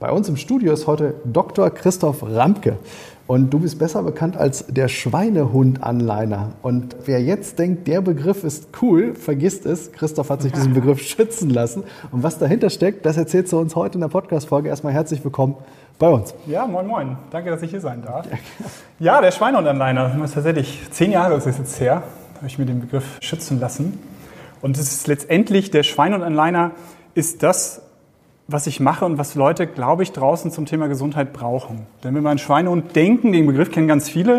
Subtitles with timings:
[0.00, 1.70] Bei uns im Studio ist heute Dr.
[1.70, 2.76] Christoph Ramke.
[3.26, 6.52] Und du bist besser bekannt als der Schweinehund-Anleiner.
[6.62, 9.90] Und wer jetzt denkt, der Begriff ist cool, vergisst es.
[9.90, 11.82] Christoph hat sich diesen Begriff schützen lassen.
[12.12, 14.68] Und was dahinter steckt, das erzählst du uns heute in der Podcast-Folge.
[14.68, 15.56] Erstmal herzlich willkommen
[15.98, 16.32] bei uns.
[16.46, 17.16] Ja, moin, moin.
[17.32, 18.24] Danke, dass ich hier sein darf.
[19.00, 20.10] Ja, der Schweinehund-Anleiner.
[20.16, 22.04] Das ist tatsächlich zehn Jahre ist es jetzt her,
[22.36, 23.98] habe ich mir den Begriff schützen lassen.
[24.62, 26.70] Und es ist letztendlich, der Schweinehund-Anleiner
[27.14, 27.82] ist das,
[28.50, 31.86] was ich mache und was Leute, glaube ich, draußen zum Thema Gesundheit brauchen.
[32.02, 34.36] Denn wenn wir an Schweinehund denken, den Begriff kennen ganz viele,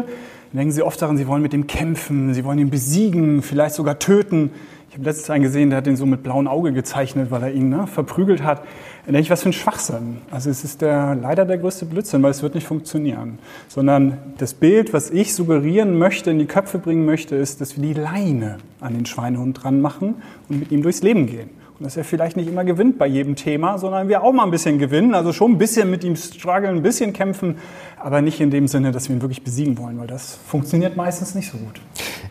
[0.52, 3.76] dann denken sie oft daran, sie wollen mit dem kämpfen, sie wollen ihn besiegen, vielleicht
[3.76, 4.50] sogar töten.
[4.90, 7.52] Ich habe letztens einen gesehen, der hat den so mit blauem Auge gezeichnet, weil er
[7.52, 8.64] ihn ne, verprügelt hat.
[9.06, 10.18] Da denke ich, was für ein Schwachsinn.
[10.32, 13.38] Also es ist der, leider der größte Blödsinn, weil es wird nicht funktionieren.
[13.68, 17.84] Sondern das Bild, was ich suggerieren möchte, in die Köpfe bringen möchte, ist, dass wir
[17.84, 20.16] die Leine an den Schweinehund dran machen
[20.50, 23.78] und mit ihm durchs Leben gehen dass er vielleicht nicht immer gewinnt bei jedem Thema,
[23.78, 26.84] sondern wir auch mal ein bisschen gewinnen, also schon ein bisschen mit ihm strugglen, ein
[26.84, 27.58] bisschen kämpfen,
[27.98, 31.36] aber nicht in dem Sinne, dass wir ihn wirklich besiegen wollen, weil das funktioniert meistens
[31.36, 31.80] nicht so gut.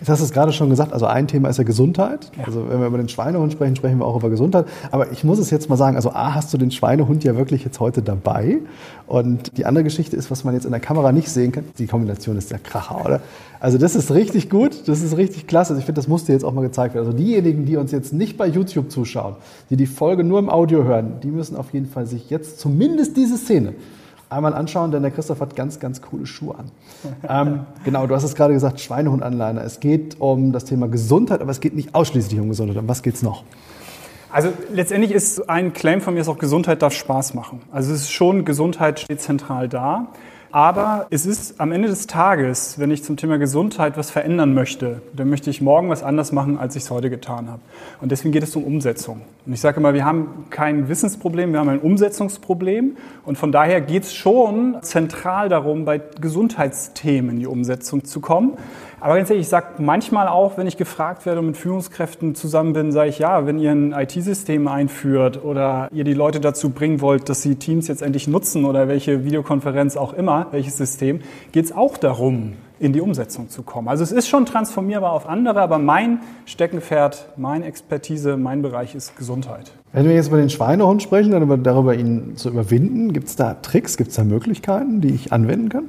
[0.00, 2.30] Jetzt hast du es gerade schon gesagt, also ein Thema ist ja Gesundheit.
[2.38, 2.44] Ja.
[2.44, 4.66] Also wenn wir über den Schweinehund sprechen, sprechen wir auch über Gesundheit.
[4.90, 7.64] Aber ich muss es jetzt mal sagen, also A, hast du den Schweinehund ja wirklich
[7.64, 8.58] jetzt heute dabei.
[9.06, 11.86] Und die andere Geschichte ist, was man jetzt in der Kamera nicht sehen kann, die
[11.86, 13.20] Kombination ist der Kracher, oder?
[13.60, 15.72] Also das ist richtig gut, das ist richtig klasse.
[15.72, 17.06] Also ich finde, das musste jetzt auch mal gezeigt werden.
[17.06, 19.34] Also diejenigen, die uns jetzt nicht bei YouTube zuschauen,
[19.70, 23.16] die die Folge nur im Audio hören, die müssen auf jeden Fall sich jetzt zumindest
[23.16, 23.74] diese Szene
[24.30, 26.70] einmal anschauen, denn der Christoph hat ganz, ganz coole Schuhe an.
[27.28, 29.62] ähm, genau, du hast es gerade gesagt, Schweinehundanleiner.
[29.62, 32.76] Es geht um das Thema Gesundheit, aber es geht nicht ausschließlich um Gesundheit.
[32.76, 33.44] Um was geht es noch?
[34.30, 37.62] Also letztendlich ist ein Claim von mir ist auch Gesundheit darf Spaß machen.
[37.72, 40.08] Also es ist schon Gesundheit steht zentral da.
[40.50, 45.02] Aber es ist am Ende des Tages, wenn ich zum Thema Gesundheit was verändern möchte,
[45.14, 47.60] dann möchte ich morgen was anders machen, als ich es heute getan habe.
[48.00, 49.20] Und deswegen geht es um Umsetzung.
[49.44, 52.96] Und ich sage immer, wir haben kein Wissensproblem, wir haben ein Umsetzungsproblem.
[53.26, 58.52] Und von daher geht es schon zentral darum, bei Gesundheitsthemen in die Umsetzung zu kommen.
[59.00, 62.72] Aber ganz ehrlich, ich sage manchmal auch, wenn ich gefragt werde und mit Führungskräften zusammen
[62.72, 67.00] bin, sage ich, ja, wenn ihr ein IT-System einführt oder ihr die Leute dazu bringen
[67.00, 71.20] wollt, dass sie Teams jetzt endlich nutzen oder welche Videokonferenz auch immer, welches System,
[71.52, 73.88] geht es auch darum, in die Umsetzung zu kommen.
[73.88, 79.16] Also es ist schon transformierbar auf andere, aber mein Steckenpferd, meine Expertise, mein Bereich ist
[79.16, 79.72] Gesundheit.
[79.92, 83.54] Wenn wir jetzt über den Schweinehund sprechen, dann darüber ihn zu überwinden, gibt es da
[83.54, 85.88] Tricks, gibt es da Möglichkeiten, die ich anwenden kann?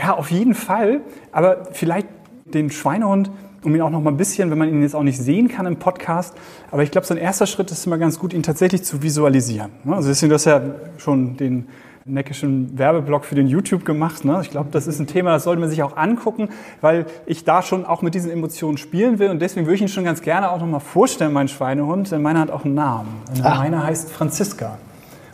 [0.00, 1.00] Ja, auf jeden Fall.
[1.32, 2.08] Aber vielleicht
[2.54, 3.30] den Schweinehund,
[3.64, 5.66] um ihn auch noch mal ein bisschen, wenn man ihn jetzt auch nicht sehen kann
[5.66, 6.34] im Podcast,
[6.70, 9.70] aber ich glaube, so ein erster Schritt ist immer ganz gut, ihn tatsächlich zu visualisieren.
[9.84, 9.96] Ne?
[9.96, 10.60] Also deswegen, du hast ja
[10.98, 11.66] schon den
[12.04, 14.24] neckischen Werbeblock für den YouTube gemacht.
[14.24, 14.38] Ne?
[14.42, 16.48] Ich glaube, das ist ein Thema, das sollte man sich auch angucken,
[16.80, 19.88] weil ich da schon auch mit diesen Emotionen spielen will und deswegen würde ich ihn
[19.88, 23.08] schon ganz gerne auch noch mal vorstellen, meinen Schweinehund, denn meiner hat auch einen Namen.
[23.42, 24.78] Meiner heißt Franziska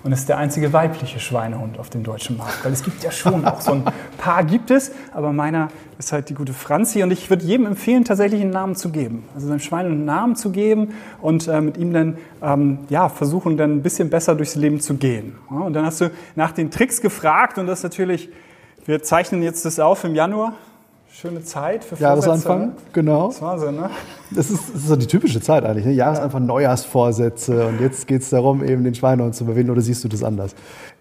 [0.05, 2.63] und ist der einzige weibliche Schweinehund auf dem deutschen Markt.
[2.63, 3.85] Weil es gibt ja schon auch so ein
[4.19, 8.05] paar gibt es, aber meiner ist halt die gute Franzi und ich würde jedem empfehlen,
[8.05, 9.25] tatsächlich einen Namen zu geben.
[9.35, 13.57] Also seinem Schwein einen Namen zu geben und äh, mit ihm dann ähm, ja, versuchen,
[13.57, 15.37] dann ein bisschen besser durchs Leben zu gehen.
[15.51, 18.29] Ja, und dann hast du nach den Tricks gefragt und das natürlich,
[18.85, 20.53] wir zeichnen jetzt das auf im Januar
[21.15, 22.73] schöne Zeit für Jahresanfang, ne?
[22.93, 23.29] genau.
[23.29, 23.89] Das war so, ne?
[24.33, 25.93] Das ist, das ist so die typische Zeit eigentlich, ne?
[25.93, 30.09] Jahresanfang, Neujahrsvorsätze und jetzt geht es darum, eben den Schweinehund zu überwinden oder siehst du
[30.09, 30.57] das anders?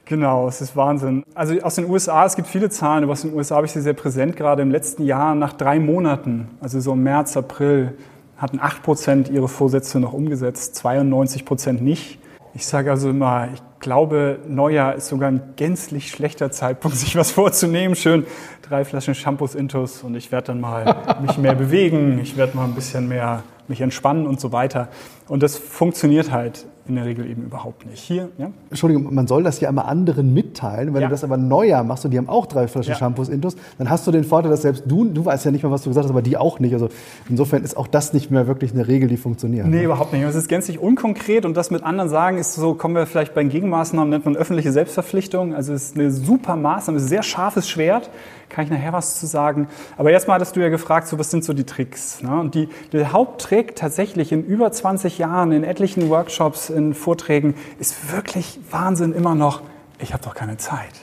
[0.05, 1.23] Genau, es ist Wahnsinn.
[1.33, 3.81] Also aus den USA, es gibt viele Zahlen, aber aus den USA habe ich sie
[3.81, 7.93] sehr präsent, gerade im letzten Jahr nach drei Monaten, also so im März, April,
[8.37, 12.19] hatten 8 Prozent ihre Vorsätze noch umgesetzt, 92 Prozent nicht.
[12.55, 17.31] Ich sage also immer, ich glaube, Neujahr ist sogar ein gänzlich schlechter Zeitpunkt, sich was
[17.31, 17.95] vorzunehmen.
[17.95, 18.27] Schön
[18.61, 22.65] drei Flaschen Shampoos intus und ich werde dann mal mich mehr bewegen, ich werde mal
[22.65, 24.89] ein bisschen mehr mich entspannen und so weiter.
[25.27, 27.99] Und das funktioniert halt in der Regel eben überhaupt nicht.
[27.99, 28.51] Hier, ja?
[28.69, 30.93] Entschuldigung, man soll das ja immer anderen mitteilen.
[30.93, 31.07] Wenn ja.
[31.07, 32.97] du das aber Neujahr machst und die haben auch drei Flaschen ja.
[32.97, 35.71] Shampoos intus, dann hast du den Vorteil, dass selbst du, du weißt ja nicht mehr,
[35.71, 36.73] was du gesagt hast, aber die auch nicht.
[36.73, 36.89] Also
[37.29, 39.65] insofern ist auch das nicht mehr wirklich eine Regel, die funktioniert.
[39.65, 39.83] Nee, ne?
[39.83, 40.23] überhaupt nicht.
[40.23, 43.41] Es ist gänzlich unkonkret und das mit anderen sagen ist so, kommen wir vielleicht bei
[43.41, 45.55] den Gegenmaßnahmen, nennt man öffentliche Selbstverpflichtung.
[45.55, 48.09] Also es ist eine super Maßnahme, ein sehr scharfes Schwert
[48.49, 49.67] kann ich nachher was zu sagen.
[49.97, 52.21] Aber erstmal hattest du ja gefragt, so was sind so die Tricks?
[52.21, 52.39] Ne?
[52.39, 58.13] Und die, der Haupttrick tatsächlich in über 20 Jahren, in etlichen Workshops, in Vorträgen, ist
[58.13, 59.61] wirklich Wahnsinn immer noch,
[59.99, 60.93] ich habe doch keine Zeit.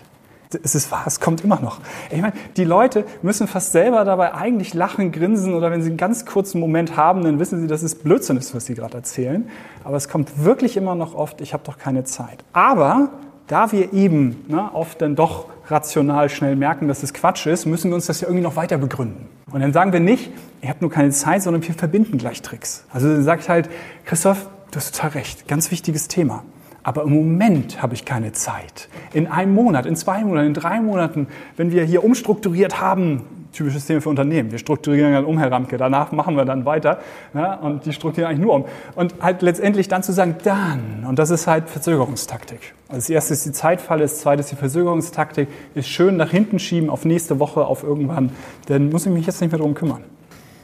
[0.64, 1.78] Es ist wahr, es kommt immer noch.
[2.10, 5.96] Ich meine, die Leute müssen fast selber dabei eigentlich lachen, grinsen oder wenn sie einen
[5.96, 9.48] ganz kurzen Moment haben, dann wissen sie, dass es Blödsinn ist, was sie gerade erzählen.
[9.84, 12.42] Aber es kommt wirklich immer noch oft, ich habe doch keine Zeit.
[12.52, 13.10] Aber
[13.50, 17.90] da wir eben ne, oft dann doch rational schnell merken, dass es Quatsch ist, müssen
[17.90, 19.26] wir uns das ja irgendwie noch weiter begründen.
[19.50, 20.30] Und dann sagen wir nicht,
[20.62, 22.84] ihr habt nur keine Zeit, sondern wir verbinden gleich Tricks.
[22.92, 23.68] Also dann sagt halt,
[24.04, 26.44] Christoph, du hast total recht, ganz wichtiges Thema.
[26.84, 28.88] Aber im Moment habe ich keine Zeit.
[29.12, 31.26] In einem Monat, in zwei Monaten, in drei Monaten,
[31.56, 34.50] wenn wir hier umstrukturiert haben, typisches Thema für Unternehmen.
[34.50, 36.98] Wir strukturieren dann um, Herr Ramke, danach machen wir dann weiter
[37.34, 38.64] ja, und die strukturieren eigentlich nur um.
[38.94, 42.74] Und halt letztendlich dann zu sagen, dann, und das ist halt Verzögerungstaktik.
[42.88, 46.58] Also das erste ist die Zeitfalle, das zweite ist die Verzögerungstaktik, ist schön nach hinten
[46.58, 48.30] schieben auf nächste Woche, auf irgendwann,
[48.66, 50.02] dann muss ich mich jetzt nicht mehr darum kümmern.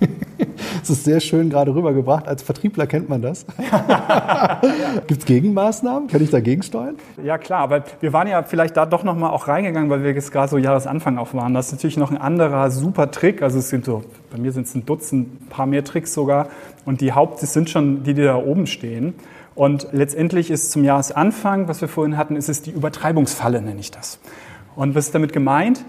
[0.80, 2.28] Das ist sehr schön gerade rübergebracht.
[2.28, 3.44] Als Vertriebler kennt man das.
[5.08, 6.08] Gibt es Gegenmaßnahmen?
[6.08, 6.94] Kann ich dagegen steuern?
[7.24, 10.30] Ja klar, aber wir waren ja vielleicht da doch nochmal auch reingegangen, weil wir jetzt
[10.30, 11.54] gerade so Jahresanfang auf waren.
[11.54, 13.42] Das ist natürlich noch ein anderer super Trick.
[13.42, 16.48] Also es sind so, bei mir sind es ein Dutzend, ein paar mehr Tricks sogar.
[16.84, 19.14] Und die Haupt, das sind schon die, die da oben stehen.
[19.56, 23.90] Und letztendlich ist zum Jahresanfang, was wir vorhin hatten, ist es die Übertreibungsfalle, nenne ich
[23.90, 24.20] das.
[24.76, 25.84] Und was ist damit gemeint?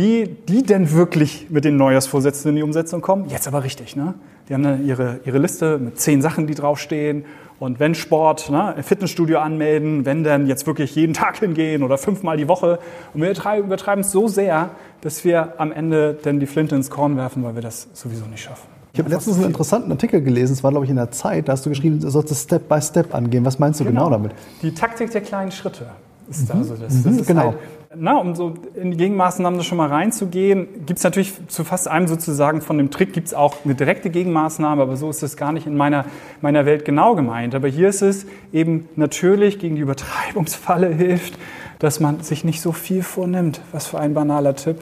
[0.00, 3.96] Die, die denn wirklich mit den Neujahrsvorsätzen in die Umsetzung kommen, jetzt aber richtig.
[3.96, 4.14] Ne?
[4.48, 7.26] Die haben dann ihre, ihre Liste mit zehn Sachen, die draufstehen.
[7.58, 12.38] Und wenn Sport, ne, Fitnessstudio anmelden, wenn dann jetzt wirklich jeden Tag hingehen oder fünfmal
[12.38, 12.78] die Woche.
[13.12, 14.70] Und wir übertreiben es so sehr,
[15.02, 18.42] dass wir am Ende dann die Flinte ins Korn werfen, weil wir das sowieso nicht
[18.42, 18.68] schaffen.
[18.94, 21.52] Ich habe letztens einen interessanten Artikel gelesen, es war glaube ich in der Zeit, da
[21.52, 23.44] hast du geschrieben, du sollst es Step by Step angehen.
[23.44, 24.32] Was meinst du genau, genau damit?
[24.62, 25.88] Die Taktik der kleinen Schritte
[26.30, 26.60] ist mhm.
[26.60, 27.02] also das.
[27.02, 27.42] das mhm, genau.
[27.42, 27.58] Halt,
[27.96, 32.06] na, um so in die Gegenmaßnahmen schon mal reinzugehen, gibt es natürlich zu fast einem
[32.06, 35.50] sozusagen von dem Trick gibt es auch eine direkte Gegenmaßnahme, aber so ist es gar
[35.50, 36.04] nicht in meiner,
[36.40, 37.54] meiner Welt genau gemeint.
[37.56, 41.36] Aber hier ist es eben natürlich gegen die Übertreibungsfalle hilft,
[41.80, 43.60] dass man sich nicht so viel vornimmt.
[43.72, 44.76] Was für ein banaler Tipp.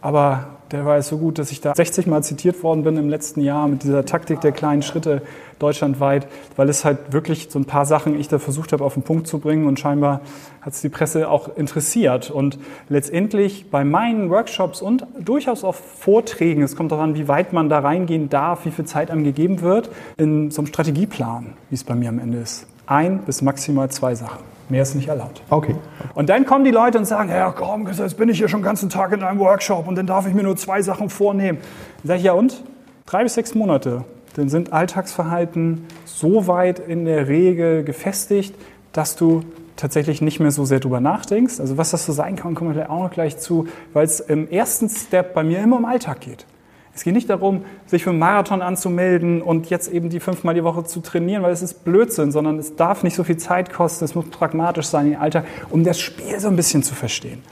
[0.00, 3.10] Aber der war jetzt so gut, dass ich da 60 Mal zitiert worden bin im
[3.10, 5.20] letzten Jahr mit dieser Taktik der kleinen Schritte
[5.58, 9.02] deutschlandweit, weil es halt wirklich so ein paar Sachen ich da versucht habe auf den
[9.02, 10.20] Punkt zu bringen und scheinbar
[10.60, 12.30] hat es die Presse auch interessiert.
[12.30, 12.58] Und
[12.88, 17.68] letztendlich bei meinen Workshops und durchaus auch Vorträgen, es kommt darauf an, wie weit man
[17.68, 21.84] da reingehen darf, wie viel Zeit einem gegeben wird, in so einem Strategieplan, wie es
[21.84, 22.66] bei mir am Ende ist.
[22.86, 24.40] Ein bis maximal zwei Sachen.
[24.68, 25.42] Mehr ist nicht erlaubt.
[25.50, 25.76] Okay.
[26.14, 28.64] Und dann kommen die Leute und sagen, ja komm, jetzt bin ich hier schon den
[28.64, 31.58] ganzen Tag in einem Workshop und dann darf ich mir nur zwei Sachen vornehmen.
[31.98, 32.62] Dann sage ich, ja und?
[33.04, 34.04] Drei bis sechs Monate.
[34.34, 38.54] Dann sind Alltagsverhalten so weit in der Regel gefestigt,
[38.92, 39.42] dass du
[39.76, 41.60] tatsächlich nicht mehr so sehr drüber nachdenkst.
[41.60, 44.48] Also was das so sein kann, kommen wir auch noch gleich zu, weil es im
[44.50, 46.46] ersten Step bei mir immer um Alltag geht.
[46.94, 50.62] Es geht nicht darum, sich für einen Marathon anzumelden und jetzt eben die fünfmal die
[50.62, 54.04] Woche zu trainieren, weil es ist Blödsinn, sondern es darf nicht so viel Zeit kosten,
[54.04, 57.42] es muss pragmatisch sein im Alltag, um das Spiel so ein bisschen zu verstehen.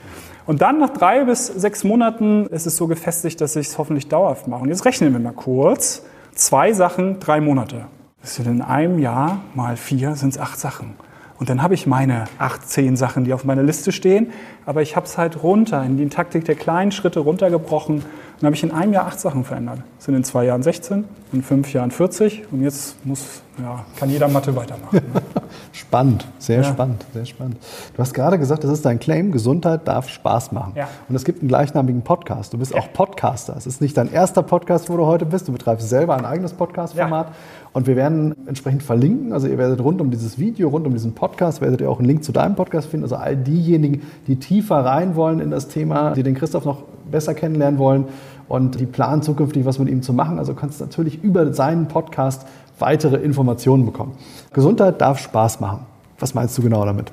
[0.45, 4.07] Und dann nach drei bis sechs Monaten ist es so gefestigt, dass ich es hoffentlich
[4.07, 4.63] dauerhaft mache.
[4.63, 6.03] Und jetzt rechnen wir mal kurz.
[6.35, 7.85] Zwei Sachen, drei Monate.
[8.19, 10.95] Das sind in einem Jahr mal vier, sind es acht Sachen.
[11.37, 14.31] Und dann habe ich meine acht, zehn Sachen, die auf meiner Liste stehen,
[14.65, 18.03] aber ich habe es halt runter, in die Taktik der kleinen Schritte runtergebrochen
[18.43, 19.79] dann habe ich in einem Jahr acht Sachen verändert.
[19.95, 24.09] Das sind in zwei Jahren 16, in fünf Jahren 40 und jetzt muss, ja, kann
[24.09, 24.95] jeder Mathe weitermachen.
[25.13, 25.21] Ne?
[25.71, 26.63] spannend, sehr ja.
[26.65, 27.55] spannend, sehr spannend.
[27.95, 30.73] Du hast gerade gesagt, das ist dein Claim, Gesundheit darf Spaß machen.
[30.75, 30.89] Ja.
[31.07, 32.51] Und es gibt einen gleichnamigen Podcast.
[32.51, 32.81] Du bist ja.
[32.81, 33.55] auch Podcaster.
[33.55, 35.47] Es ist nicht dein erster Podcast, wo du heute bist.
[35.47, 37.27] Du betreibst selber ein eigenes Podcast-Format.
[37.71, 39.31] Und wir werden entsprechend verlinken.
[39.31, 42.09] Also ihr werdet rund um dieses Video, rund um diesen Podcast, werdet ihr auch einen
[42.09, 43.05] Link zu deinem Podcast finden.
[43.05, 47.33] Also all diejenigen, die tiefer rein wollen in das Thema, die den Christoph noch besser
[47.33, 48.05] kennenlernen wollen,
[48.53, 50.37] und die planen zukünftig, was mit ihm zu machen.
[50.37, 52.45] Also kannst du natürlich über seinen Podcast
[52.77, 54.15] weitere Informationen bekommen.
[54.53, 55.87] Gesundheit darf Spaß machen.
[56.19, 57.11] Was meinst du genau damit?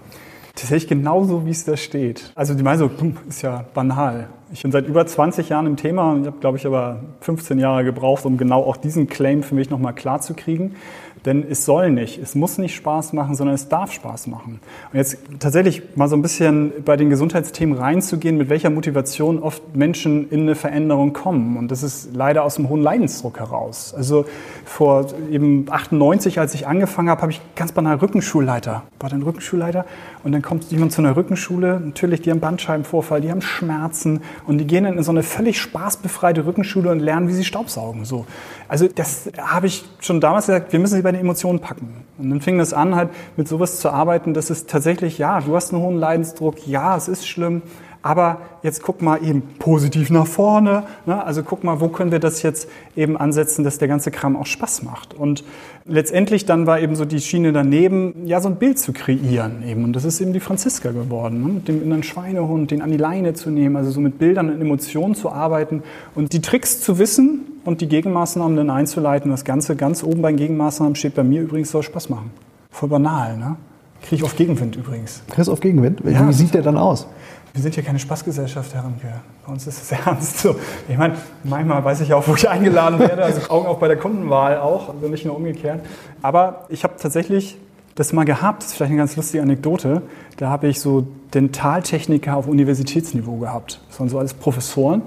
[0.54, 2.30] Tatsächlich genauso, wie es da steht.
[2.34, 2.90] Also die meinen so,
[3.26, 4.28] ist ja banal.
[4.52, 7.58] Ich bin seit über 20 Jahren im Thema und ich habe, glaube ich, aber 15
[7.58, 10.74] Jahre gebraucht, um genau auch diesen Claim für mich nochmal klar zu kriegen.
[11.24, 14.60] Denn es soll nicht, es muss nicht Spaß machen, sondern es darf Spaß machen.
[14.92, 19.76] Und jetzt tatsächlich mal so ein bisschen bei den Gesundheitsthemen reinzugehen, mit welcher Motivation oft
[19.76, 21.56] Menschen in eine Veränderung kommen.
[21.56, 23.94] Und das ist leider aus dem hohen Leidensdruck heraus.
[23.94, 24.24] Also
[24.64, 28.82] vor eben 98, als ich angefangen habe, habe ich ganz banal Rückenschulleiter.
[28.98, 29.84] War dann Rückenschulleiter
[30.22, 34.58] und dann kommt jemand zu einer Rückenschule, natürlich, die haben Bandscheibenvorfall, die haben Schmerzen und
[34.58, 38.04] die gehen dann in so eine völlig spaßbefreite Rückenschule und lernen, wie sie Staubsaugen.
[38.04, 38.26] So.
[38.68, 42.04] Also das habe ich schon damals gesagt, wir müssen sie bei den Emotionen packen.
[42.18, 45.54] Und dann fing das an, halt mit sowas zu arbeiten, dass es tatsächlich, ja, du
[45.56, 47.62] hast einen hohen Leidensdruck, ja, es ist schlimm,
[48.02, 50.84] Aber jetzt guck mal eben positiv nach vorne.
[51.04, 51.22] Ne?
[51.22, 54.46] Also guck mal, wo können wir das jetzt eben ansetzen, dass der ganze Kram auch
[54.46, 55.12] Spaß macht.
[55.12, 55.44] Und
[55.84, 59.84] letztendlich dann war eben so die Schiene daneben, ja, so ein Bild zu kreieren eben.
[59.84, 61.52] Und das ist eben die Franziska geworden, ne?
[61.54, 64.60] mit dem inneren Schweinehund, den an die Leine zu nehmen, also so mit Bildern und
[64.60, 65.82] Emotionen zu arbeiten
[66.14, 69.30] und die Tricks zu wissen und die Gegenmaßnahmen dann einzuleiten.
[69.30, 72.30] Das Ganze ganz oben bei den Gegenmaßnahmen steht bei mir übrigens, soll Spaß machen.
[72.70, 73.56] Voll banal, ne?
[74.02, 75.22] Kriege ich auf Gegenwind übrigens.
[75.28, 76.04] Kriegst du auf Gegenwind?
[76.04, 77.06] Wie ja, sieht der dann aus?
[77.52, 79.12] Wir sind hier keine Spaßgesellschaft, Herr Ramke.
[79.44, 80.38] Bei uns ist es ernst.
[80.38, 80.56] So,
[80.88, 83.96] ich meine, manchmal weiß ich auch, wo ich eingeladen werde, also Augen auch bei der
[83.96, 85.84] Kundenwahl auch, also nicht nur umgekehrt.
[86.22, 87.56] Aber ich habe tatsächlich
[87.96, 90.02] das mal gehabt, das ist vielleicht eine ganz lustige Anekdote.
[90.36, 93.80] Da habe ich so Dentaltechniker auf Universitätsniveau gehabt.
[93.88, 95.02] Das waren so alles Professoren.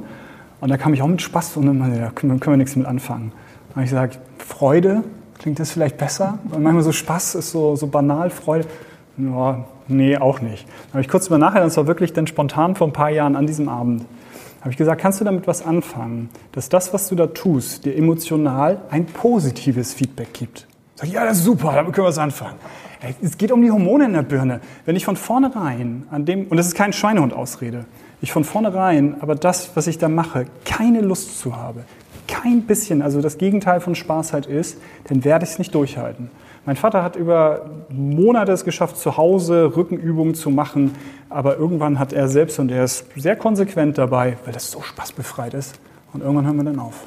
[0.59, 2.85] Und da kam ich auch mit Spaß und dann, ja, können, können wir nichts mit
[2.85, 3.31] anfangen.
[3.69, 5.03] Da habe ich gesagt, Freude,
[5.39, 6.39] klingt das vielleicht besser?
[6.51, 8.67] Und manchmal so Spaß ist so, so banal, Freude.
[9.17, 10.67] Ja, nee, auch nicht.
[10.67, 13.35] Da habe ich kurz über nachgedacht, das war wirklich dann spontan vor ein paar Jahren
[13.35, 14.05] an diesem Abend.
[14.61, 17.95] habe ich gesagt, kannst du damit was anfangen, dass das, was du da tust, dir
[17.95, 20.67] emotional ein positives Feedback gibt?
[20.95, 22.55] Sag ich, ja, das ist super, damit können wir was anfangen.
[23.21, 24.61] Es geht um die Hormone in der Birne.
[24.85, 27.85] Wenn ich von vornherein an dem, und das ist kein Schweinehund-Ausrede,
[28.21, 31.83] ich von vornherein aber das, was ich da mache, keine Lust zu habe,
[32.43, 36.29] kein bisschen, also das Gegenteil von Spaß halt ist, dann werde ich es nicht durchhalten.
[36.65, 40.95] Mein Vater hat über Monate es geschafft, zu Hause Rückenübungen zu machen,
[41.29, 45.53] aber irgendwann hat er selbst, und er ist sehr konsequent dabei, weil das so spaßbefreit
[45.53, 45.79] ist,
[46.13, 47.05] und irgendwann hören wir dann auf.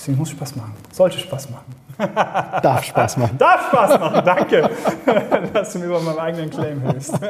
[0.00, 0.72] Deswegen muss Spaß machen.
[0.92, 1.74] Sollte Spaß machen.
[2.62, 3.36] Darf Spaß machen.
[3.36, 4.70] Darf Spaß machen, danke,
[5.52, 7.20] dass du mir bei meinem eigenen Claim hilfst.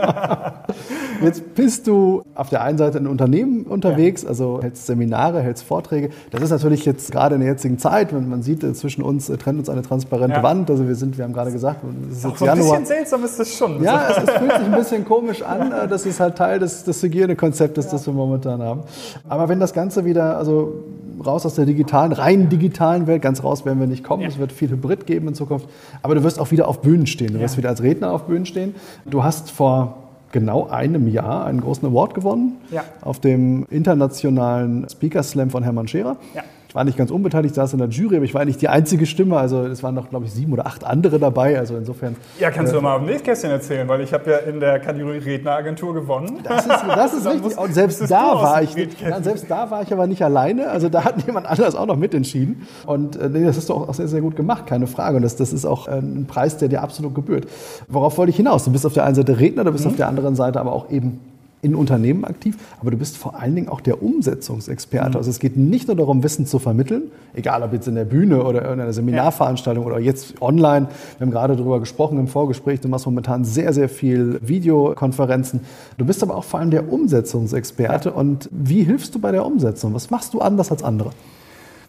[1.21, 4.29] Jetzt bist du auf der einen Seite in Unternehmen unterwegs, ja.
[4.29, 6.11] also hältst Seminare, hältst Vorträge.
[6.31, 9.37] Das ist natürlich jetzt gerade in der jetzigen Zeit, wenn man sieht, zwischen uns äh,
[9.37, 10.43] trennt uns eine transparente ja.
[10.45, 10.71] Wand.
[10.71, 12.53] Also wir sind, wir haben gerade gesagt, es ist, jetzt Januar.
[12.53, 13.83] Ein bisschen seltsam ist das schon.
[13.83, 15.73] Ja, es, es, fühlt sich ein bisschen komisch an.
[15.73, 17.91] Äh, das ist halt Teil des, des Hygienekonzeptes, ja.
[17.91, 18.83] das wir momentan haben.
[19.29, 20.85] Aber wenn das Ganze wieder, also
[21.25, 23.23] raus aus der digitalen, rein digitalen Welt.
[23.23, 24.23] Ganz raus werden wir nicht kommen.
[24.23, 24.29] Ja.
[24.29, 25.69] Es wird viel Hybrid geben in Zukunft.
[26.03, 27.29] Aber du wirst auch wieder auf Bühnen stehen.
[27.29, 27.41] Du ja.
[27.41, 28.75] wirst wieder als Redner auf Bühnen stehen.
[29.05, 29.99] Du hast vor
[30.33, 32.85] genau einem Jahr einen großen Award gewonnen ja.
[33.01, 36.17] auf dem internationalen Speaker Slam von Hermann Scherer.
[36.35, 36.43] Ja.
[36.71, 39.05] Ich war nicht ganz unbeteiligt, saß in der Jury, aber ich war nicht die einzige
[39.05, 39.37] Stimme.
[39.37, 41.59] Also es waren noch, glaube ich, sieben oder acht andere dabei.
[41.59, 42.15] Also insofern.
[42.39, 45.19] Ja, kannst äh, du mal am Nähkästchen erzählen, weil ich habe ja in der Kategorie
[45.19, 46.39] Redneragentur gewonnen.
[46.45, 47.59] Das ist, das ist richtig.
[47.59, 50.69] Und selbst da war ich, ja, selbst da war ich aber nicht alleine.
[50.71, 52.69] Also da hat jemand anderes auch noch mitentschieden.
[52.87, 55.17] Und äh, das hast du auch sehr, sehr gut gemacht, keine Frage.
[55.17, 57.49] Und das, das ist auch äh, ein Preis, der dir absolut gebührt.
[57.89, 58.63] Worauf wollte ich hinaus?
[58.63, 59.91] Du bist auf der einen Seite Redner, du bist mhm.
[59.91, 61.19] auf der anderen Seite aber auch eben
[61.63, 65.11] in Unternehmen aktiv, aber du bist vor allen Dingen auch der Umsetzungsexperte.
[65.11, 65.17] Mhm.
[65.17, 68.45] Also es geht nicht nur darum, Wissen zu vermitteln, egal ob jetzt in der Bühne
[68.45, 69.91] oder in einer Seminarveranstaltung ja.
[69.91, 70.89] oder jetzt online.
[71.19, 72.81] Wir haben gerade darüber gesprochen im Vorgespräch.
[72.81, 75.61] Du machst momentan sehr, sehr viel Videokonferenzen.
[75.99, 78.11] Du bist aber auch vor allem der Umsetzungsexperte.
[78.11, 78.15] Ja.
[78.15, 79.93] Und wie hilfst du bei der Umsetzung?
[79.93, 81.11] Was machst du anders als andere?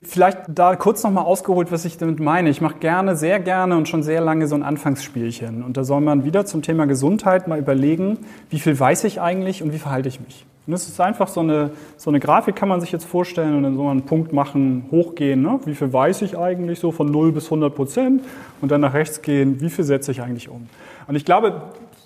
[0.03, 2.49] Vielleicht da kurz nochmal ausgeholt, was ich damit meine.
[2.49, 5.63] Ich mache gerne, sehr gerne und schon sehr lange so ein Anfangsspielchen.
[5.63, 8.17] Und da soll man wieder zum Thema Gesundheit mal überlegen,
[8.49, 10.47] wie viel weiß ich eigentlich und wie verhalte ich mich.
[10.65, 13.61] Und das ist einfach so eine, so eine Grafik, kann man sich jetzt vorstellen und
[13.61, 15.43] dann soll man einen Punkt machen, hochgehen.
[15.43, 15.59] Ne?
[15.65, 18.23] Wie viel weiß ich eigentlich so von 0 bis 100 Prozent
[18.59, 20.67] und dann nach rechts gehen, wie viel setze ich eigentlich um.
[21.07, 21.61] Und ich glaube,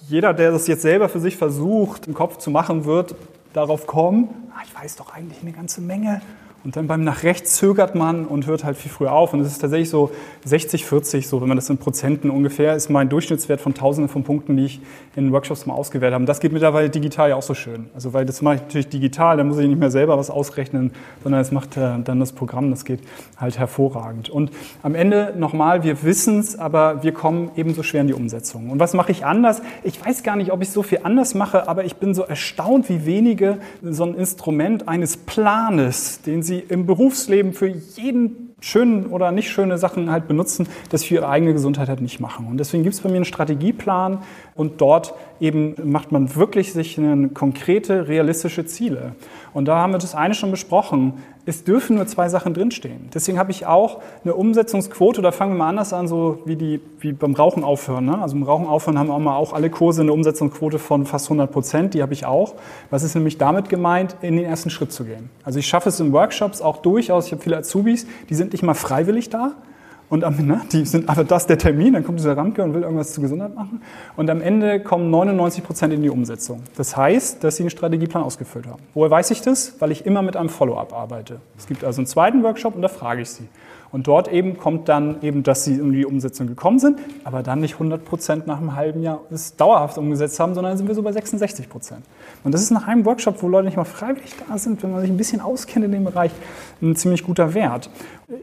[0.09, 3.15] jeder, der das jetzt selber für sich versucht, im Kopf zu machen, wird
[3.53, 6.21] darauf kommen, ah, ich weiß doch eigentlich eine ganze Menge
[6.65, 9.33] und dann beim nach rechts zögert man und hört halt viel früher auf.
[9.33, 10.09] Und es ist tatsächlich so
[10.45, 14.23] 60, 40, so wenn man das in Prozenten ungefähr ist, mein Durchschnittswert von Tausenden von
[14.23, 14.81] Punkten, die ich
[15.15, 16.25] in Workshops mal ausgewählt habe.
[16.25, 17.85] Das geht mittlerweile digital ja auch so schön.
[17.93, 20.91] Also weil das mache ich natürlich digital, da muss ich nicht mehr selber was ausrechnen,
[21.21, 23.01] sondern das macht äh, dann das Programm, das geht
[23.37, 24.31] halt hervorragend.
[24.31, 24.49] Und
[24.81, 28.71] am Ende nochmal, wir wissen es, aber wir kommen ebenso schwer in die Umsetzung.
[28.71, 29.61] Und was mache ich anders?
[29.83, 32.89] Ich weiß gar nicht, ob ich so viel anders mache, aber ich bin so erstaunt,
[32.89, 39.05] wie wenige so ein Instrument eines Planes, den sie sie im Berufsleben für jeden schönen
[39.05, 42.47] oder nicht schöne Sachen halt benutzen, das für ihre eigene Gesundheit halt nicht machen.
[42.47, 44.23] Und deswegen gibt es bei mir einen Strategieplan
[44.55, 49.13] und dort eben macht man wirklich sich eine konkrete, realistische Ziele.
[49.53, 51.13] Und da haben wir das eine schon besprochen.
[51.45, 53.09] Es dürfen nur zwei Sachen drinstehen.
[53.13, 56.81] Deswegen habe ich auch eine Umsetzungsquote, da fangen wir mal anders an, so wie, die,
[56.99, 58.05] wie beim Rauchen aufhören.
[58.05, 58.19] Ne?
[58.19, 61.51] Also beim Rauchen aufhören haben auch, mal auch alle Kurse eine Umsetzungsquote von fast 100
[61.51, 62.55] Prozent, die habe ich auch.
[62.89, 65.29] Was ist nämlich damit gemeint, in den ersten Schritt zu gehen?
[65.43, 68.63] Also ich schaffe es in Workshops auch durchaus, ich habe viele Azubis, die sind nicht
[68.63, 69.53] mal freiwillig da,
[70.07, 72.83] und am, ne, die sind einfach das der Termin, dann kommt dieser Ramke und will
[72.83, 73.81] irgendwas zur Gesundheit machen.
[74.15, 76.61] Und am Ende kommen 99 Prozent in die Umsetzung.
[76.77, 78.83] Das heißt, dass sie einen Strategieplan ausgefüllt haben.
[78.93, 79.75] Woher weiß ich das?
[79.79, 81.39] Weil ich immer mit einem Follow-up arbeite.
[81.57, 83.47] Es gibt also einen zweiten Workshop und da frage ich sie.
[83.95, 87.61] Und dort eben kommt dann eben, dass sie in die Umsetzung gekommen sind, aber dann
[87.61, 91.01] nicht 100 Prozent nach einem halben Jahr es dauerhaft umgesetzt haben, sondern sind wir so
[91.01, 92.01] bei 66 Prozent.
[92.43, 94.99] Und das ist nach einem Workshop, wo Leute nicht mal freiwillig da sind, wenn man
[94.99, 96.31] sich ein bisschen auskennt in dem Bereich,
[96.81, 97.89] ein ziemlich guter Wert.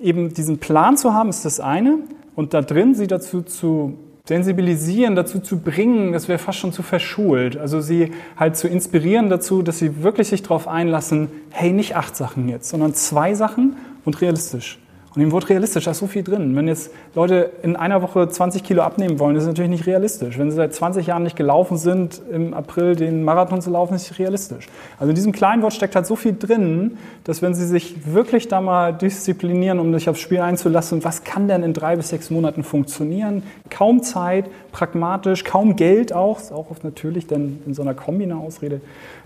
[0.01, 1.99] Eben diesen Plan zu haben, ist das eine.
[2.35, 6.83] Und da drin sie dazu zu sensibilisieren, dazu zu bringen, das wäre fast schon zu
[6.83, 7.59] verschult.
[7.59, 12.17] Also sie halt zu inspirieren dazu, dass sie wirklich sich darauf einlassen, hey, nicht acht
[12.17, 14.79] Sachen jetzt, sondern zwei Sachen und realistisch.
[15.15, 16.57] Und im Wort realistisch, da ist so viel drin.
[16.57, 20.39] Wenn jetzt Leute in einer Woche 20 Kilo abnehmen wollen, ist natürlich nicht realistisch.
[20.39, 24.09] Wenn sie seit 20 Jahren nicht gelaufen sind, im April den Marathon zu laufen, ist
[24.09, 24.69] nicht realistisch.
[24.99, 28.49] Also in diesem kleinen Wort steckt halt so viel drin, dass wenn sie sich wirklich
[28.49, 32.31] da mal disziplinieren, um sich aufs Spiel einzulassen, was kann denn in drei bis sechs
[32.31, 33.43] Monaten funktionieren?
[33.69, 38.25] Kaum Zeit, pragmatisch, kaum Geld auch, ist auch oft natürlich dann in so einer Kombi
[38.25, 38.81] eine Ausrede.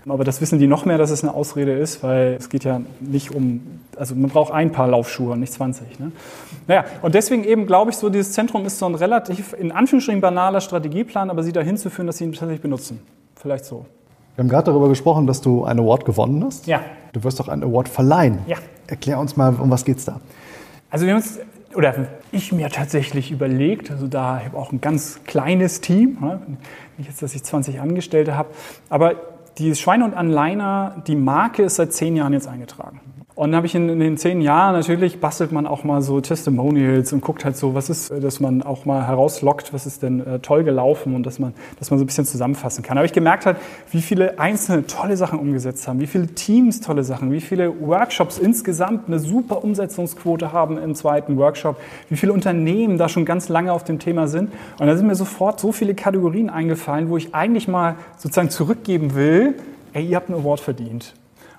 [0.07, 2.81] Aber das wissen die noch mehr, dass es eine Ausrede ist, weil es geht ja
[2.99, 3.61] nicht um,
[3.97, 5.99] also man braucht ein paar Laufschuhe nicht 20.
[5.99, 6.11] Ne?
[6.67, 10.21] Naja, und deswegen eben glaube ich, so dieses Zentrum ist so ein relativ, in Anführungsstrichen
[10.21, 12.99] banaler Strategieplan, aber sie dahin zu führen, dass sie ihn tatsächlich benutzen.
[13.35, 13.85] Vielleicht so.
[14.35, 16.67] Wir haben gerade darüber gesprochen, dass du einen Award gewonnen hast.
[16.67, 16.81] Ja.
[17.13, 18.39] Du wirst doch einen Award verleihen.
[18.47, 18.57] Ja.
[18.87, 20.19] Erklär uns mal, um was geht's da?
[20.89, 21.39] Also wir haben uns,
[21.75, 26.39] oder ich mir tatsächlich überlegt, also da habe ich auch ein ganz kleines Team, ne?
[26.97, 28.49] nicht jetzt, dass ich 20 Angestellte habe,
[28.89, 29.15] aber
[29.57, 32.99] die Schweine und Anleiner, die Marke ist seit zehn Jahren jetzt eingetragen.
[33.37, 36.19] Und dann habe ich in, in, den zehn Jahren, natürlich bastelt man auch mal so
[36.21, 40.25] Testimonials und guckt halt so, was ist, dass man auch mal herauslockt, was ist denn
[40.25, 42.97] äh, toll gelaufen und dass man, dass man so ein bisschen zusammenfassen kann.
[42.97, 43.57] Habe ich gemerkt halt,
[43.91, 48.39] wie viele einzelne tolle Sachen umgesetzt haben, wie viele Teams tolle Sachen, wie viele Workshops
[48.39, 51.79] insgesamt eine super Umsetzungsquote haben im zweiten Workshop,
[52.09, 54.49] wie viele Unternehmen da schon ganz lange auf dem Thema sind.
[54.79, 59.13] Und da sind mir sofort so viele Kategorien eingefallen, wo ich eigentlich mal sozusagen zurückgeben
[59.13, 59.53] will,
[59.93, 61.13] ey, ihr habt einen Award verdient.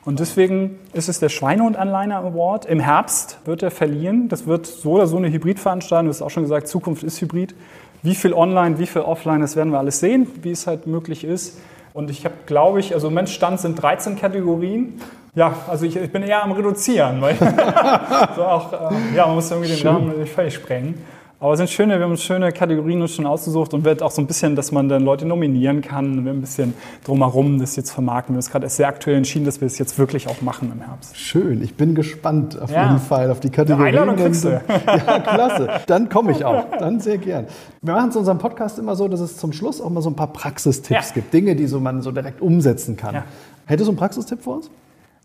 [0.09, 2.65] Und deswegen ist es der Schweinehund-Anliner Award.
[2.65, 4.31] Im Herbst wird er verliehen.
[4.31, 6.07] Das wird so oder so eine Hybridveranstaltung.
[6.07, 7.55] Du hast auch schon gesagt, Zukunft ist Hybrid.
[8.03, 11.25] Wie viel online, wie viel offline, das werden wir alles sehen, wie es halt möglich
[11.25, 11.61] ist.
[11.93, 14.99] Und ich habe, glaube ich, also im Moment Stand sind 13 Kategorien.
[15.35, 17.37] Ja, also ich, ich bin eher am Reduzieren, weil
[18.35, 19.89] so auch, äh, ja, man muss irgendwie den Schön.
[19.89, 20.95] Rahmen völlig sprengen.
[21.41, 24.11] Aber es sind schöne, wir haben uns schöne Kategorien uns schon ausgesucht und wird auch
[24.11, 26.25] so ein bisschen, dass man dann Leute nominieren kann.
[26.25, 28.33] Wir haben ein bisschen drumherum das jetzt vermarkten.
[28.33, 30.73] Wir haben uns gerade erst sehr aktuell entschieden, dass wir es jetzt wirklich auch machen
[30.75, 31.17] im Herbst.
[31.17, 32.87] Schön, ich bin gespannt auf Ja.
[32.87, 33.87] jeden Fall auf die Kategorien.
[33.97, 34.49] Eine Einladung kriegst du.
[34.69, 35.69] Ja, klasse.
[35.87, 36.65] Dann komme ich auch.
[36.77, 37.47] Dann sehr gern.
[37.83, 40.11] Wir machen es in unserem Podcast immer so, dass es zum Schluss auch mal so
[40.11, 41.15] ein paar Praxistipps Ja.
[41.15, 41.33] gibt.
[41.33, 43.15] Dinge, die so man so direkt umsetzen kann.
[43.15, 43.25] Ja.
[43.67, 44.71] Hättest du einen Praxistipp für uns?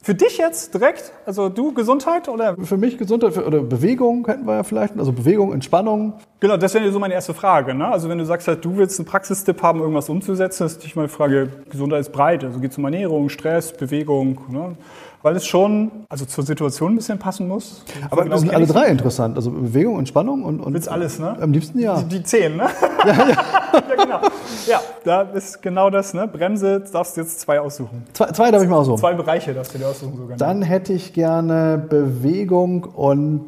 [0.05, 2.57] Für dich jetzt direkt, also du Gesundheit oder?
[2.57, 4.99] Für mich Gesundheit oder Bewegung hätten wir ja vielleicht.
[4.99, 6.15] Also Bewegung, Entspannung.
[6.41, 7.73] Genau, das wäre so meine erste Frage.
[7.73, 7.87] Ne?
[7.87, 11.07] Also wenn du sagst, halt, du willst einen Praxistipp haben, irgendwas umzusetzen, ist natürlich meine
[11.07, 12.43] Frage, Gesundheit ist breit.
[12.43, 14.41] Also geht es um Ernährung, Stress, Bewegung.
[14.49, 14.75] Ne?
[15.23, 17.83] Weil es schon also zur Situation ein bisschen passen muss.
[18.09, 19.37] Aber das sind alle drei interessant.
[19.37, 21.37] Also Bewegung, Entspannung und, und Willst alles, ne?
[21.39, 22.01] am liebsten ja.
[22.01, 22.67] Die, die zehn, ne?
[23.05, 23.27] Ja, ja.
[23.73, 24.19] ja, genau.
[24.67, 26.27] Ja, da ist genau das, ne?
[26.27, 28.03] Bremse, darfst du jetzt zwei aussuchen.
[28.13, 28.95] Zwei, zwei darf ich mal so.
[28.95, 30.37] Zwei Bereiche darfst du dir aussuchen sogar.
[30.37, 33.47] Dann hätte ich gerne Bewegung und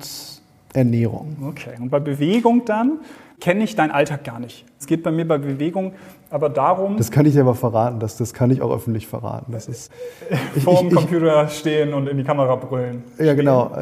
[0.74, 1.36] Ernährung.
[1.50, 3.00] Okay, und bei Bewegung dann
[3.40, 4.66] kenne ich deinen Alltag gar nicht.
[4.80, 5.94] Es geht bei mir bei Bewegung
[6.36, 8.02] aber darum, Das kann ich dir aber verraten.
[8.02, 9.54] Das, das kann ich auch öffentlich verraten.
[9.54, 9.90] Das ist,
[10.56, 13.06] ich, vor dem ich, ich, Computer stehen und in die Kamera brüllen.
[13.18, 13.72] ja, genau.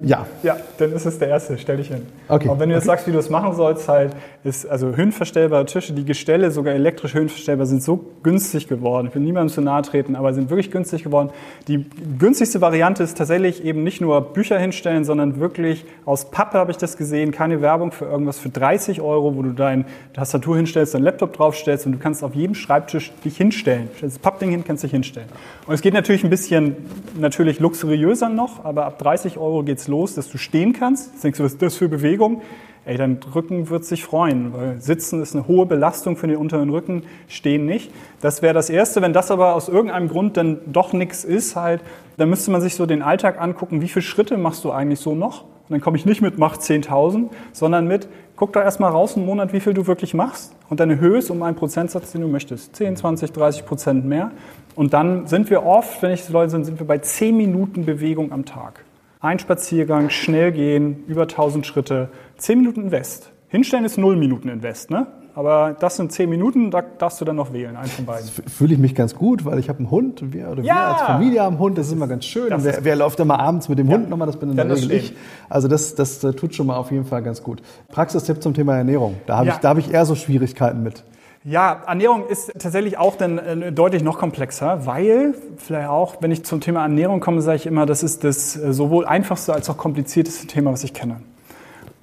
[0.04, 2.06] Ja, Ja, dann ist es der erste, stell dich hin.
[2.28, 2.48] Okay.
[2.48, 4.12] Und wenn du jetzt sagst, wie du es machen sollst, halt,
[4.44, 9.08] ist also höhenverstellbare Tische, die Gestelle, sogar elektrisch höhenverstellbar, sind so günstig geworden.
[9.08, 11.30] Ich will niemandem zu nahe treten, aber sind wirklich günstig geworden.
[11.68, 11.86] Die
[12.18, 16.76] günstigste Variante ist tatsächlich eben nicht nur Bücher hinstellen, sondern wirklich aus Pappe habe ich
[16.76, 21.04] das gesehen, keine Werbung für irgendwas für 30 Euro, wo du deine Tastatur hinstellst, deinen
[21.04, 23.88] Laptop draufstellst und du kannst auf jedem Schreibtisch dich hinstellen.
[23.96, 25.28] Stellst das Pappding hin, kannst dich hinstellen.
[25.66, 26.76] Und es geht natürlich ein bisschen
[27.18, 31.12] natürlich luxuriöser noch, aber ab 30 Euro geht's los, dass du stehen kannst.
[31.12, 32.42] Jetzt denkst du, was ist das für Bewegung?
[32.84, 36.68] Ey, dein Rücken wird sich freuen, weil Sitzen ist eine hohe Belastung für den unteren
[36.68, 37.92] Rücken, Stehen nicht.
[38.20, 39.00] Das wäre das Erste.
[39.02, 41.80] Wenn das aber aus irgendeinem Grund dann doch nichts ist, halt,
[42.16, 45.14] dann müsste man sich so den Alltag angucken, wie viele Schritte machst du eigentlich so
[45.14, 45.42] noch?
[45.42, 49.26] Und dann komme ich nicht mit, mach 10.000, sondern mit, guck doch erstmal raus einen
[49.26, 52.74] Monat, wie viel du wirklich machst und dann erhöhst um einen Prozentsatz, den du möchtest.
[52.74, 54.32] 10, 20, 30 Prozent mehr.
[54.74, 57.86] Und dann sind wir oft, wenn ich so Leute sind, sind wir bei 10 Minuten
[57.86, 58.84] Bewegung am Tag.
[59.22, 62.08] Ein Spaziergang, schnell gehen, über 1000 Schritte,
[62.38, 63.30] 10 Minuten Invest.
[63.46, 65.06] Hinstellen ist 0 Minuten Invest, ne?
[65.36, 68.28] Aber das sind 10 Minuten, da darfst du dann noch wählen, einen von beiden.
[68.28, 70.20] fühle ich mich ganz gut, weil ich habe einen Hund.
[70.22, 70.92] und Wir, oder wir Ja!
[70.94, 72.52] als Familie haben einen Hund, das ist immer ganz schön.
[72.52, 74.26] Und wer, wer läuft immer abends mit dem Hund nochmal?
[74.26, 75.14] Das bin in der Dann Regel ich.
[75.48, 77.62] Also das, das äh, tut schon mal auf jeden Fall ganz gut.
[77.92, 79.14] Praxistipp zum Thema Ernährung.
[79.26, 79.52] Da habe Ja.
[79.54, 81.04] ich, da habe ich eher so Schwierigkeiten mit.
[81.44, 86.44] Ja, Ernährung ist tatsächlich auch dann äh, deutlich noch komplexer, weil vielleicht auch, wenn ich
[86.44, 89.76] zum Thema Ernährung komme, sage ich immer, das ist das äh, sowohl einfachste als auch
[89.76, 91.16] komplizierteste Thema, was ich kenne.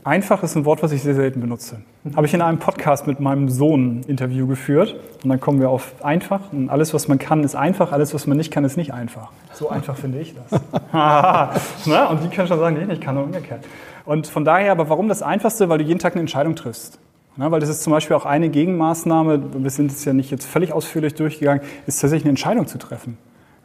[0.03, 1.81] Einfach ist ein Wort, was ich sehr selten benutze.
[2.17, 5.69] Habe ich in einem Podcast mit meinem Sohn ein Interview geführt und dann kommen wir
[5.69, 8.75] auf einfach und alles, was man kann, ist einfach, alles, was man nicht kann, ist
[8.75, 9.31] nicht einfach.
[9.53, 10.59] So einfach finde ich das.
[11.85, 13.63] Na, und die können schon sagen, nee, ich kann nur umgekehrt.
[14.03, 15.69] Und von daher, aber warum das Einfachste?
[15.69, 16.99] Weil du jeden Tag eine Entscheidung triffst.
[17.39, 20.45] Ja, weil das ist zum Beispiel auch eine Gegenmaßnahme, wir sind es ja nicht jetzt
[20.45, 23.17] völlig ausführlich durchgegangen, ist tatsächlich eine Entscheidung zu treffen.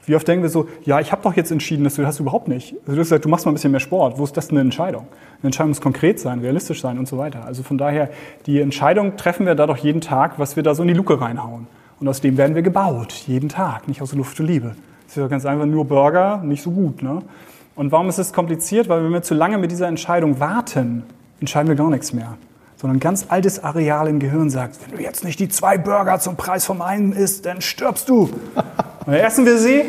[0.06, 2.22] Wie oft denken wir so, ja, ich habe doch jetzt entschieden, dass du hast du
[2.22, 2.74] überhaupt nicht.
[2.82, 4.18] Also du hast gesagt, du machst mal ein bisschen mehr Sport.
[4.18, 5.08] Wo ist das eine Entscheidung?
[5.40, 7.46] Eine Entscheidung muss konkret sein, realistisch sein und so weiter.
[7.46, 8.10] Also von daher,
[8.46, 11.20] die Entscheidung treffen wir da doch jeden Tag, was wir da so in die Luke
[11.20, 11.66] reinhauen.
[11.98, 14.76] Und aus dem werden wir gebaut, jeden Tag, nicht aus Luft und Liebe.
[15.04, 17.02] Das ist ja ganz einfach nur Burger, nicht so gut.
[17.02, 17.22] Ne?
[17.74, 18.88] Und warum ist es kompliziert?
[18.88, 21.02] Weil wenn wir zu lange mit dieser Entscheidung warten,
[21.40, 22.36] entscheiden wir gar nichts mehr
[22.84, 26.18] sondern ein ganz altes Areal im Gehirn sagt, wenn du jetzt nicht die zwei Burger
[26.18, 28.24] zum Preis vom einen isst, dann stirbst du.
[28.26, 29.84] Und dann essen wir sie,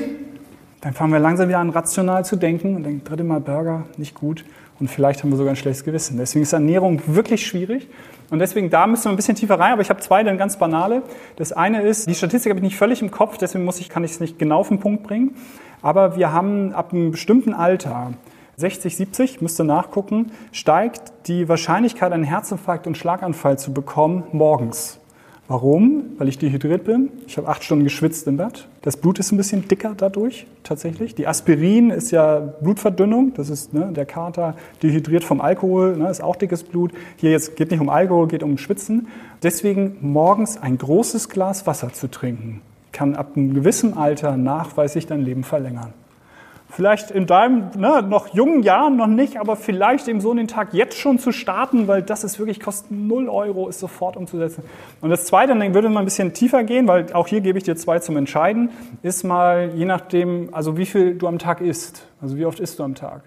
[0.80, 4.16] dann fangen wir langsam wieder an, rational zu denken und denken, dritte Mal Burger, nicht
[4.16, 4.46] gut.
[4.80, 6.18] Und vielleicht haben wir sogar ein schlechtes Gewissen.
[6.18, 7.90] Deswegen ist Ernährung wirklich schwierig.
[8.30, 10.58] Und deswegen, da müssen wir ein bisschen tiefer rein, aber ich habe zwei dann ganz
[10.58, 11.04] banale.
[11.36, 14.06] Das eine ist, die Statistik habe ich nicht völlig im Kopf, deswegen muss ich, kann
[14.06, 15.36] ich es nicht genau auf den Punkt bringen.
[15.82, 18.14] Aber wir haben ab einem bestimmten Alter
[18.58, 25.00] 60, 70, müsste nachgucken, steigt die Wahrscheinlichkeit, einen Herzinfarkt und Schlaganfall zu bekommen, morgens.
[25.48, 26.16] Warum?
[26.18, 27.12] Weil ich dehydriert bin.
[27.28, 28.68] Ich habe acht Stunden geschwitzt im Bett.
[28.82, 31.14] Das Blut ist ein bisschen dicker dadurch, tatsächlich.
[31.14, 33.34] Die Aspirin ist ja Blutverdünnung.
[33.36, 36.94] Das ist ne, der Kater dehydriert vom Alkohol, ne, ist auch dickes Blut.
[37.18, 39.08] Hier jetzt geht nicht um Alkohol, geht um Schwitzen.
[39.44, 45.22] Deswegen morgens ein großes Glas Wasser zu trinken, kann ab einem gewissen Alter nachweislich dein
[45.22, 45.94] Leben verlängern.
[46.76, 50.50] Vielleicht in deinem ne, noch jungen Jahren noch nicht, aber vielleicht eben so in den
[50.50, 54.62] Tag jetzt schon zu starten, weil das ist wirklich, kostet 0 Euro, ist sofort umzusetzen.
[55.00, 57.64] Und das Zweite, dann würde man ein bisschen tiefer gehen, weil auch hier gebe ich
[57.64, 58.72] dir zwei zum Entscheiden,
[59.04, 62.06] ist mal je nachdem, also wie viel du am Tag isst.
[62.22, 63.22] Also wie oft isst du am Tag?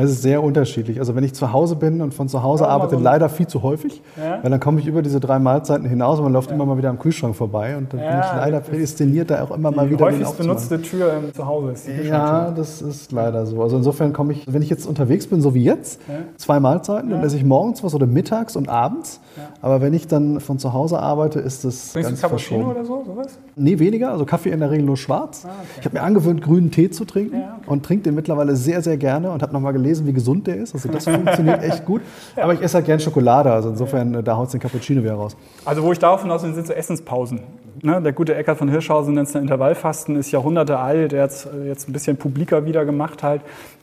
[0.00, 0.98] Das ist sehr unterschiedlich.
[0.98, 3.46] Also wenn ich zu Hause bin und von zu Hause ja, arbeite, so leider viel
[3.46, 4.42] zu häufig, ja.
[4.42, 6.56] weil dann komme ich über diese drei Mahlzeiten hinaus und man läuft ja.
[6.56, 9.70] immer mal wieder am Kühlschrank vorbei und dann bin ich leider prädestiniert, da auch immer
[9.70, 13.62] mal wieder die häufigst benutzte Tür im Zuhause ist die Ja, das ist leider so.
[13.62, 16.00] Also insofern komme ich, wenn ich jetzt unterwegs bin, so wie jetzt,
[16.36, 19.20] zwei Mahlzeiten, dann esse ich morgens was oder mittags und abends.
[19.62, 22.84] Aber wenn ich dann von zu Hause arbeite, ist das Bringst ganz du Cappuccino oder
[22.84, 23.38] so, sowas?
[23.56, 24.10] Nee, weniger.
[24.10, 25.44] Also Kaffee in der Regel nur schwarz.
[25.44, 25.68] Ah, okay.
[25.80, 27.70] Ich habe mir angewöhnt, grünen Tee zu trinken okay.
[27.70, 30.74] und trinke den mittlerweile sehr, sehr gerne und habe nochmal gelesen, wie gesund der ist.
[30.74, 32.02] Also das funktioniert echt gut.
[32.36, 32.44] Ja.
[32.44, 34.22] Aber ich esse halt gern Schokolade, also insofern, ja.
[34.22, 35.36] da haut es den Cappuccino wieder raus.
[35.64, 37.40] Also wo ich darauf hinaus bin, sind so Essenspausen.
[37.82, 41.48] Ne, der gute Eckart von Hirschhausen nennt es Intervallfasten, ist Jahrhunderte alt, der hat es
[41.64, 43.40] jetzt ein bisschen publiker wieder gemacht halt.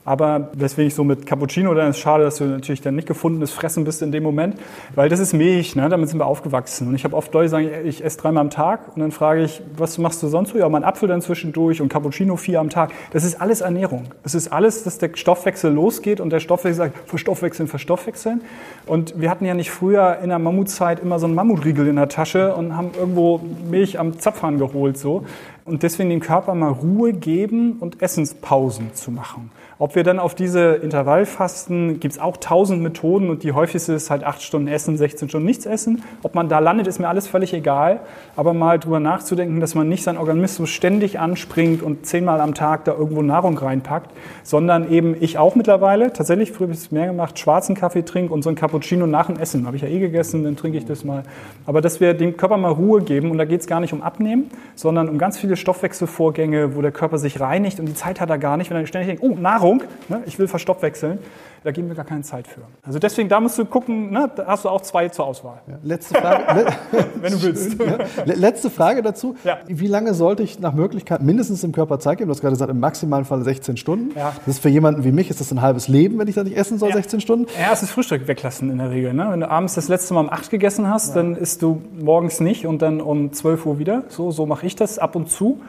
[0.08, 3.52] Aber weswegen ich so mit Cappuccino, dann ist schade, dass du natürlich dann nicht gefundenes
[3.52, 4.56] Fressen bist in dem Moment,
[4.96, 5.89] weil das ist Milch, ne?
[5.89, 6.88] damit sind wir aufgewachsen.
[6.88, 9.43] Und ich habe oft Leute, die sagen, ich esse dreimal am Tag und dann frage
[9.43, 10.58] ich, was machst du sonst so?
[10.58, 12.93] Ja, mein Apfel dann zwischendurch und Cappuccino vier am Tag.
[13.12, 14.06] Das ist alles Ernährung.
[14.24, 18.43] Es ist alles, dass der Stoffwechsel losgeht und der Stoffwechsel sagt, verstoffwechseln, verstoffwechseln.
[18.86, 22.08] Und wir hatten ja nicht früher in der Mammutzeit immer so einen Mammutriegel in der
[22.08, 25.26] Tasche und haben irgendwo Milch am Zapfhahn geholt so.
[25.65, 29.52] Und deswegen dem Körper mal Ruhe geben und Essenspausen zu machen.
[29.79, 34.09] Ob wir dann auf diese Intervallfasten, gibt es auch tausend Methoden und die häufigste ist
[34.09, 36.01] halt acht Stunden essen, 16 Stunden nichts essen.
[36.23, 37.99] Ob man da landet, ist mir alles völlig egal.
[38.35, 42.85] Aber mal drüber nachzudenken, dass man nicht sein Organismus ständig anspringt und zehnmal am Tag
[42.85, 44.09] da irgendwo Nahrung reinpackt,
[44.41, 48.33] sondern eben ich auch mittlerweile, tatsächlich früher habe ich es mehr gemacht, schwarzen Kaffee trinke
[48.33, 49.67] und so ein Cappuccino nach dem Essen.
[49.67, 51.21] Habe ich ja eh gegessen, dann trinke ich das mal.
[51.67, 54.01] Aber dass wir dem Körper mal Ruhe geben und da geht es gar nicht um
[54.01, 58.31] Abnehmen, sondern um ganz viele Stoffwechselvorgänge, wo der Körper sich reinigt und die Zeit hat
[58.31, 61.19] er gar nicht, wenn er ständig denkt, oh, Nahrung, Nahrung, ne, ich will verstoffwechseln,
[61.63, 62.62] da geben wir gar keine Zeit für.
[62.84, 65.62] Also deswegen, da musst du gucken, ne, da hast du auch zwei zur Auswahl.
[65.67, 66.67] Ja, letzte Frage.
[67.15, 67.77] Wenn du willst.
[67.80, 68.23] Ja.
[68.25, 69.36] Letzte Frage dazu.
[69.43, 69.58] Ja.
[69.67, 72.30] Wie lange sollte ich nach Möglichkeit mindestens im Körper Zeit geben?
[72.30, 74.13] Du hast gerade gesagt, im maximalen Fall 16 Stunden.
[74.15, 76.56] Das ist für jemanden wie mich, ist das ein halbes Leben, wenn ich da nicht
[76.56, 77.47] essen soll, 16 Stunden?
[77.60, 79.13] Ja, es ist Frühstück weglassen in der Regel.
[79.13, 79.27] Ne?
[79.30, 82.65] Wenn du abends das letzte Mal um 8 gegessen hast, dann isst du morgens nicht
[82.65, 84.03] und dann um 12 Uhr wieder.
[84.08, 85.60] So, so mache ich das ab und zu.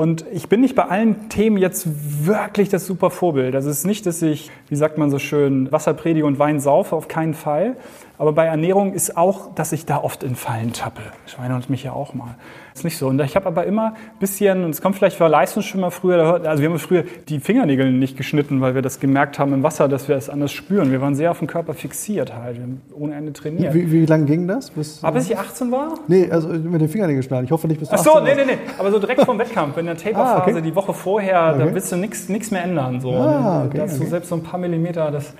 [0.00, 1.86] Und ich bin nicht bei allen Themen jetzt
[2.24, 3.54] wirklich das super Vorbild.
[3.54, 6.96] Es ist nicht, dass ich, wie sagt man so schön, Wasser predige und Wein saufe,
[6.96, 7.76] auf keinen Fall.
[8.20, 11.00] Aber bei Ernährung ist auch, dass ich da oft in Fallen tappe.
[11.24, 12.34] Schweine und mich ja auch mal.
[12.74, 13.08] Ist nicht so.
[13.08, 16.62] Und ich habe aber immer ein bisschen, und es kommt vielleicht für Leistungsschwimmer früher, also
[16.62, 20.06] wir haben früher die Fingernägel nicht geschnitten, weil wir das gemerkt haben im Wasser, dass
[20.06, 20.92] wir es anders spüren.
[20.92, 23.72] Wir waren sehr auf den Körper fixiert halt, wir haben ohne Ende trainiert.
[23.72, 24.70] Wie, wie lange ging das?
[24.70, 25.94] Bis, aber bis ich 18 war?
[26.06, 27.46] Nee, also mit den Fingernägeln schneiden.
[27.46, 28.58] Ich hoffe nicht bis Ach so, nee, nee, nee.
[28.78, 30.60] Aber so direkt vom Wettkampf, in der Taperphase, ah, okay.
[30.60, 31.64] die Woche vorher, okay.
[31.64, 33.00] da willst du nichts mehr ändern.
[33.00, 33.12] So.
[33.14, 35.32] Ah, okay, da hast du selbst so ein paar Millimeter, das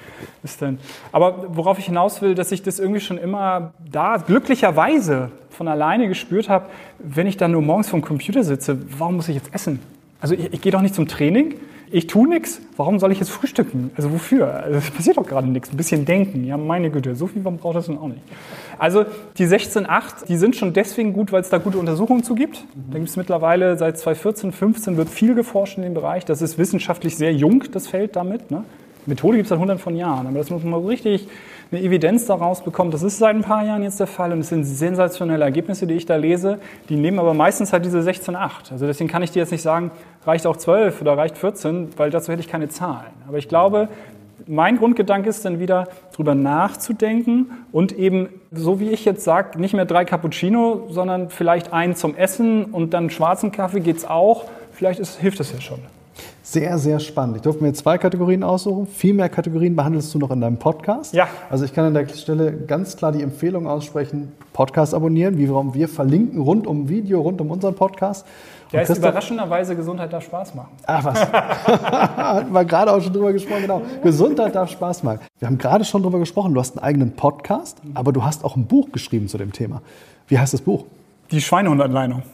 [0.42, 0.78] ist dann.
[1.12, 5.68] Aber worauf ich hinaus will, dass ich das das irgendwie schon immer da, glücklicherweise von
[5.68, 6.66] alleine gespürt habe,
[6.98, 9.80] wenn ich dann nur morgens vom Computer sitze, warum muss ich jetzt essen?
[10.20, 11.54] Also ich, ich gehe doch nicht zum Training,
[11.92, 13.90] ich tue nichts, warum soll ich jetzt frühstücken?
[13.96, 14.62] Also wofür?
[14.62, 15.72] Also es passiert doch gerade nichts.
[15.72, 18.22] Ein bisschen denken, ja meine Güte, so viel braucht das denn auch nicht.
[18.78, 19.04] Also
[19.38, 22.64] die 16.8, die sind schon deswegen gut, weil es da gute Untersuchungen zu gibt.
[22.92, 26.24] Da gibt es mittlerweile seit 2014, 15 wird viel geforscht in dem Bereich.
[26.24, 28.52] Das ist wissenschaftlich sehr jung, das Feld damit.
[28.52, 28.62] Ne?
[29.06, 31.26] Methode gibt es seit hunderten von Jahren, aber das muss man so richtig
[31.70, 32.90] eine Evidenz daraus bekommen.
[32.90, 35.94] Das ist seit ein paar Jahren jetzt der Fall und es sind sensationelle Ergebnisse, die
[35.94, 36.58] ich da lese.
[36.88, 38.72] Die nehmen aber meistens halt diese 16,8.
[38.72, 39.90] Also deswegen kann ich dir jetzt nicht sagen,
[40.26, 43.12] reicht auch 12 oder reicht 14, weil dazu hätte ich keine Zahlen.
[43.28, 43.88] Aber ich glaube,
[44.46, 49.74] mein Grundgedanke ist dann wieder, drüber nachzudenken und eben, so wie ich jetzt sage, nicht
[49.74, 54.46] mehr drei Cappuccino, sondern vielleicht einen zum Essen und dann schwarzen Kaffee geht's auch.
[54.72, 55.78] Vielleicht ist, hilft das ja schon.
[56.50, 57.36] Sehr, sehr spannend.
[57.36, 58.88] Ich durfte mir zwei Kategorien aussuchen.
[58.88, 61.14] Viel mehr Kategorien behandelst du noch in deinem Podcast.
[61.14, 61.28] Ja.
[61.48, 65.74] Also ich kann an der Stelle ganz klar die Empfehlung aussprechen, Podcast abonnieren, wie warum
[65.74, 68.26] wir verlinken rund um Video, rund um unseren Podcast.
[68.72, 70.70] Der ist überraschenderweise Gesundheit darf Spaß machen.
[70.86, 71.20] Ach was.
[71.32, 73.82] Hatten wir gerade auch schon drüber gesprochen, genau.
[74.02, 75.20] Gesundheit darf Spaß machen.
[75.38, 78.56] Wir haben gerade schon drüber gesprochen, du hast einen eigenen Podcast, aber du hast auch
[78.56, 79.82] ein Buch geschrieben zu dem Thema.
[80.26, 80.84] Wie heißt das Buch?
[81.30, 82.24] Die Schweinehundanleitung.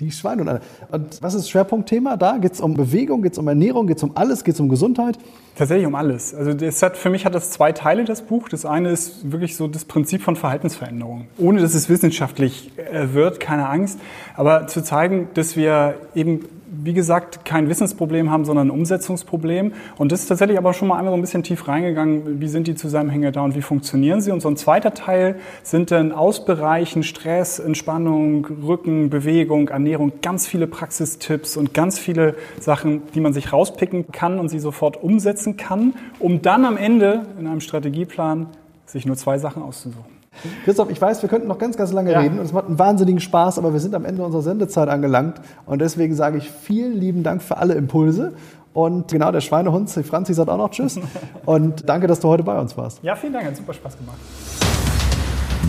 [0.00, 0.60] Die Schweine und alle.
[0.90, 2.38] Und was ist das Schwerpunktthema da?
[2.38, 4.68] Geht es um Bewegung, geht es um Ernährung, geht es um alles, geht es um
[4.68, 5.18] Gesundheit?
[5.56, 6.34] Tatsächlich um alles.
[6.34, 8.48] Also das hat, für mich hat das zwei Teile, das Buch.
[8.48, 11.26] Das eine ist wirklich so das Prinzip von Verhaltensveränderung.
[11.36, 13.98] Ohne dass es wissenschaftlich äh, wird, keine Angst.
[14.36, 19.72] Aber zu zeigen, dass wir eben wie gesagt, kein Wissensproblem haben, sondern ein Umsetzungsproblem.
[19.98, 22.66] Und das ist tatsächlich aber schon mal einmal so ein bisschen tief reingegangen, wie sind
[22.66, 24.30] die Zusammenhänge da und wie funktionieren sie.
[24.30, 30.66] Und so ein zweiter Teil sind dann Ausbereichen, Stress, Entspannung, Rücken, Bewegung, Ernährung, ganz viele
[30.66, 35.94] Praxistipps und ganz viele Sachen, die man sich rauspicken kann und sie sofort umsetzen kann,
[36.18, 38.46] um dann am Ende in einem Strategieplan
[38.86, 40.19] sich nur zwei Sachen auszusuchen.
[40.64, 42.20] Christoph, ich weiß, wir könnten noch ganz, ganz lange ja.
[42.20, 45.40] reden und es macht einen wahnsinnigen Spaß, aber wir sind am Ende unserer Sendezeit angelangt
[45.66, 48.32] und deswegen sage ich vielen lieben Dank für alle Impulse
[48.72, 50.98] und genau, der Schweinehund, Franzi sagt auch noch Tschüss
[51.46, 53.02] und danke, dass du heute bei uns warst.
[53.02, 54.18] Ja, vielen Dank, hat super Spaß gemacht.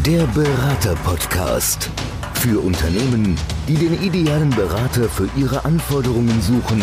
[0.05, 1.89] Der Berater-Podcast.
[2.34, 6.81] Für Unternehmen, die den idealen Berater für ihre Anforderungen suchen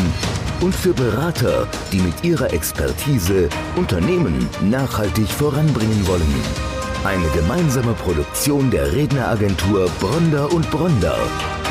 [0.61, 6.78] und für Berater, die mit ihrer Expertise Unternehmen nachhaltig voranbringen wollen.
[7.05, 11.17] Eine gemeinsame Produktion der Redneragentur Bronder und Bronder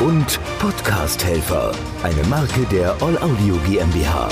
[0.00, 4.28] und Podcast Helfer, eine Marke der All Audio GmbH.